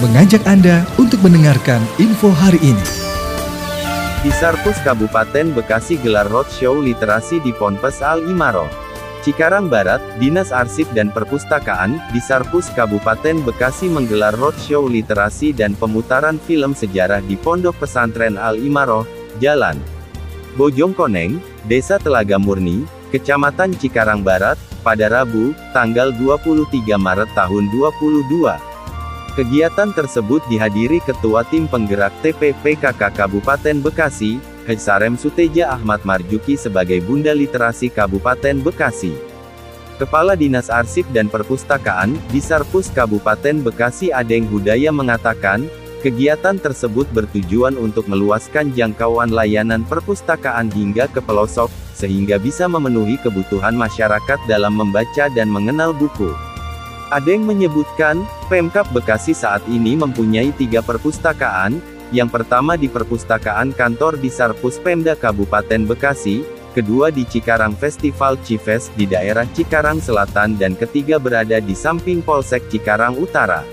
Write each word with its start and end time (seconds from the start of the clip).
mengajak 0.00 0.40
Anda 0.48 0.88
untuk 0.96 1.20
mendengarkan 1.20 1.84
info 2.00 2.32
hari 2.32 2.56
ini. 2.64 2.86
Di 4.24 4.32
Sarpus 4.32 4.80
Kabupaten 4.80 5.52
Bekasi 5.52 6.00
gelar 6.00 6.24
roadshow 6.24 6.80
literasi 6.80 7.36
di 7.44 7.52
Ponpes 7.52 8.00
Al 8.00 8.24
Imaro. 8.24 8.64
Cikarang 9.20 9.68
Barat, 9.68 10.00
Dinas 10.16 10.56
Arsip 10.56 10.88
dan 10.96 11.12
Perpustakaan, 11.12 12.00
di 12.16 12.20
Sarpus 12.24 12.72
Kabupaten 12.72 13.44
Bekasi 13.44 13.92
menggelar 13.92 14.32
roadshow 14.40 14.88
literasi 14.88 15.52
dan 15.52 15.76
pemutaran 15.76 16.40
film 16.48 16.72
sejarah 16.72 17.20
di 17.20 17.36
Pondok 17.36 17.84
Pesantren 17.84 18.40
Al 18.40 18.56
Imaro, 18.56 19.04
Jalan 19.36 19.76
Bojong 20.56 20.96
Koneng, 20.96 21.44
Desa 21.68 22.00
Telaga 22.00 22.40
Murni, 22.40 22.88
Kecamatan 23.12 23.76
Cikarang 23.76 24.24
Barat, 24.24 24.56
pada 24.80 25.12
Rabu, 25.12 25.52
tanggal 25.76 26.08
23 26.16 26.96
Maret 26.96 27.28
tahun 27.36 27.68
2022. 27.68 28.69
Kegiatan 29.30 29.94
tersebut 29.94 30.42
dihadiri 30.50 30.98
Ketua 31.06 31.46
Tim 31.46 31.70
Penggerak 31.70 32.10
TPPKK 32.18 33.14
Kabupaten 33.14 33.78
Bekasi, 33.78 34.42
Hejsarem 34.66 35.14
Suteja 35.14 35.70
Ahmad 35.70 36.02
Marjuki 36.02 36.58
sebagai 36.58 36.98
Bunda 36.98 37.30
Literasi 37.30 37.94
Kabupaten 37.94 38.58
Bekasi. 38.58 39.14
Kepala 40.02 40.34
Dinas 40.34 40.66
Arsip 40.66 41.06
dan 41.14 41.30
Perpustakaan, 41.30 42.18
di 42.34 42.42
Sarpus 42.42 42.90
Kabupaten 42.90 43.62
Bekasi 43.62 44.10
Adeng 44.10 44.50
Hudaya 44.50 44.90
mengatakan, 44.90 45.62
kegiatan 46.02 46.58
tersebut 46.58 47.06
bertujuan 47.14 47.78
untuk 47.78 48.10
meluaskan 48.10 48.74
jangkauan 48.74 49.30
layanan 49.30 49.86
perpustakaan 49.86 50.74
hingga 50.74 51.06
ke 51.06 51.22
pelosok, 51.22 51.70
sehingga 51.94 52.34
bisa 52.42 52.66
memenuhi 52.66 53.14
kebutuhan 53.22 53.78
masyarakat 53.78 54.42
dalam 54.50 54.74
membaca 54.74 55.30
dan 55.30 55.46
mengenal 55.46 55.94
buku. 55.94 56.49
Adeng 57.10 57.42
menyebutkan, 57.42 58.22
Pemkap 58.46 58.86
Bekasi 58.94 59.34
saat 59.34 59.66
ini 59.66 59.98
mempunyai 59.98 60.54
tiga 60.54 60.78
perpustakaan, 60.78 61.82
yang 62.14 62.30
pertama 62.30 62.78
di 62.78 62.86
Perpustakaan 62.86 63.74
Kantor 63.74 64.14
di 64.14 64.30
Sarpus 64.30 64.78
Pemda 64.78 65.18
Kabupaten 65.18 65.90
Bekasi, 65.90 66.46
kedua 66.70 67.10
di 67.10 67.26
Cikarang 67.26 67.74
Festival 67.74 68.38
Cives 68.46 68.94
di 68.94 69.10
daerah 69.10 69.42
Cikarang 69.42 69.98
Selatan 69.98 70.54
dan 70.54 70.78
ketiga 70.78 71.18
berada 71.18 71.58
di 71.58 71.74
samping 71.74 72.22
Polsek 72.22 72.70
Cikarang 72.70 73.18
Utara. 73.18 73.66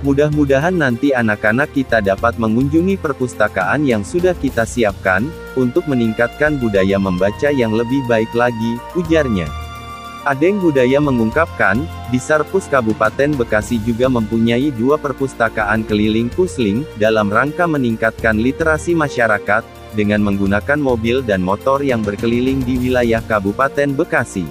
Mudah-mudahan 0.00 0.72
nanti 0.72 1.12
anak-anak 1.12 1.76
kita 1.76 2.00
dapat 2.00 2.40
mengunjungi 2.40 2.96
perpustakaan 2.96 3.84
yang 3.84 4.00
sudah 4.00 4.32
kita 4.32 4.64
siapkan, 4.64 5.28
untuk 5.60 5.84
meningkatkan 5.84 6.56
budaya 6.56 6.96
membaca 6.96 7.52
yang 7.52 7.76
lebih 7.76 8.00
baik 8.08 8.32
lagi, 8.32 8.80
ujarnya. 8.96 9.61
Adeng 10.22 10.62
Budaya 10.62 11.02
mengungkapkan, 11.02 11.82
di 12.14 12.18
Sarpus 12.22 12.70
Kabupaten 12.70 13.34
Bekasi 13.34 13.82
juga 13.82 14.06
mempunyai 14.06 14.70
dua 14.70 14.94
perpustakaan 14.94 15.82
keliling 15.82 16.30
pusling, 16.30 16.86
dalam 16.94 17.26
rangka 17.26 17.66
meningkatkan 17.66 18.38
literasi 18.38 18.94
masyarakat, 18.94 19.66
dengan 19.98 20.22
menggunakan 20.22 20.78
mobil 20.78 21.26
dan 21.26 21.42
motor 21.42 21.82
yang 21.82 22.06
berkeliling 22.06 22.62
di 22.62 22.78
wilayah 22.78 23.18
Kabupaten 23.18 23.98
Bekasi. 23.98 24.46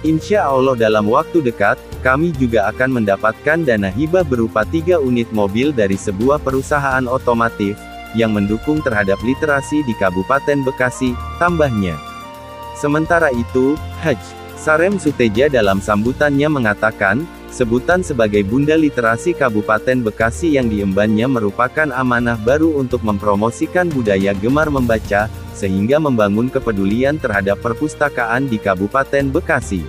Insya 0.00 0.48
Allah 0.48 0.72
dalam 0.72 1.12
waktu 1.12 1.44
dekat, 1.44 1.76
kami 2.00 2.32
juga 2.32 2.64
akan 2.72 2.96
mendapatkan 2.96 3.68
dana 3.68 3.92
hibah 3.92 4.24
berupa 4.24 4.64
tiga 4.64 4.96
unit 4.96 5.28
mobil 5.28 5.76
dari 5.76 6.00
sebuah 6.00 6.40
perusahaan 6.40 7.04
otomotif, 7.04 7.76
yang 8.16 8.32
mendukung 8.32 8.80
terhadap 8.80 9.20
literasi 9.20 9.84
di 9.84 9.92
Kabupaten 10.00 10.64
Bekasi, 10.64 11.12
tambahnya. 11.36 12.00
Sementara 12.80 13.28
itu, 13.28 13.76
Hajj 14.00 14.45
Sarem 14.56 14.96
Suteja 14.96 15.52
dalam 15.52 15.84
sambutannya 15.84 16.48
mengatakan, 16.48 17.28
sebutan 17.52 18.00
sebagai 18.00 18.40
Bunda 18.40 18.72
Literasi 18.72 19.36
Kabupaten 19.36 20.00
Bekasi 20.00 20.56
yang 20.56 20.72
diembannya 20.72 21.28
merupakan 21.28 21.92
amanah 21.92 22.40
baru 22.40 22.80
untuk 22.80 23.04
mempromosikan 23.04 23.92
budaya 23.92 24.32
gemar 24.32 24.72
membaca, 24.72 25.28
sehingga 25.52 26.00
membangun 26.00 26.48
kepedulian 26.48 27.20
terhadap 27.20 27.60
perpustakaan 27.60 28.48
di 28.48 28.56
Kabupaten 28.56 29.28
Bekasi. 29.28 29.84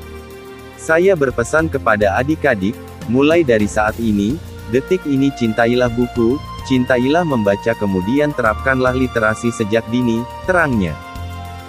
Saya 0.75 1.16
berpesan 1.16 1.72
kepada 1.72 2.19
adik-adik, 2.19 2.75
mulai 3.07 3.47
dari 3.47 3.72
saat 3.72 3.95
ini, 4.03 4.35
detik 4.69 4.99
ini 5.07 5.31
cintailah 5.31 5.89
buku, 5.95 6.35
cintailah 6.67 7.23
membaca 7.23 7.72
kemudian 7.79 8.35
terapkanlah 8.35 8.91
literasi 8.91 9.47
sejak 9.47 9.88
dini, 9.88 10.28
terangnya. 10.44 11.06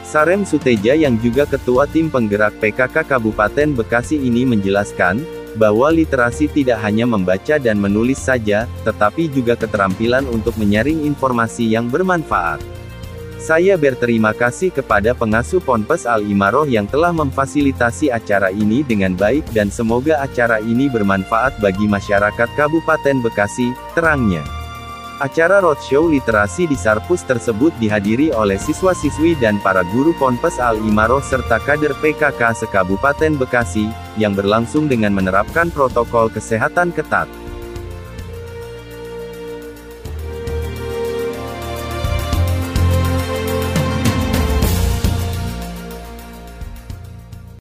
Sarem 0.09 0.49
Suteja 0.49 0.97
yang 0.97 1.21
juga 1.21 1.45
ketua 1.45 1.85
tim 1.85 2.09
penggerak 2.09 2.57
PKK 2.65 3.05
Kabupaten 3.05 3.77
Bekasi 3.77 4.17
ini 4.17 4.49
menjelaskan, 4.49 5.21
bahwa 5.61 5.93
literasi 5.93 6.49
tidak 6.49 6.81
hanya 6.81 7.05
membaca 7.05 7.61
dan 7.61 7.77
menulis 7.77 8.17
saja, 8.17 8.65
tetapi 8.89 9.29
juga 9.29 9.53
keterampilan 9.53 10.25
untuk 10.33 10.57
menyaring 10.57 11.05
informasi 11.05 11.77
yang 11.77 11.93
bermanfaat. 11.93 12.65
Saya 13.37 13.77
berterima 13.77 14.33
kasih 14.33 14.73
kepada 14.73 15.13
pengasuh 15.13 15.61
Ponpes 15.61 16.09
Al 16.09 16.25
Imaroh 16.25 16.67
yang 16.67 16.89
telah 16.89 17.13
memfasilitasi 17.13 18.09
acara 18.09 18.49
ini 18.49 18.81
dengan 18.83 19.13
baik 19.13 19.45
dan 19.53 19.69
semoga 19.69 20.25
acara 20.25 20.59
ini 20.59 20.89
bermanfaat 20.89 21.61
bagi 21.61 21.85
masyarakat 21.85 22.49
Kabupaten 22.57 23.21
Bekasi, 23.21 23.77
terangnya. 23.93 24.58
Acara 25.19 25.59
roadshow 25.59 26.07
literasi 26.07 26.71
di 26.71 26.79
Sarpus 26.79 27.27
tersebut 27.27 27.75
dihadiri 27.83 28.31
oleh 28.31 28.55
siswa-siswi 28.55 29.35
dan 29.43 29.59
para 29.59 29.83
guru 29.91 30.15
Ponpes 30.15 30.63
Al 30.63 30.79
Imaroh 30.79 31.19
serta 31.19 31.59
kader 31.59 31.91
PKK 31.99 32.39
sekabupaten 32.55 33.35
Bekasi, 33.35 33.91
yang 34.15 34.39
berlangsung 34.39 34.87
dengan 34.87 35.11
menerapkan 35.11 35.75
protokol 35.75 36.31
kesehatan 36.31 36.95
ketat. 36.95 37.27